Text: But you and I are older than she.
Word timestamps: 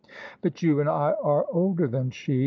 But 0.41 0.63
you 0.63 0.79
and 0.79 0.89
I 0.89 1.11
are 1.21 1.45
older 1.51 1.85
than 1.87 2.09
she. 2.09 2.39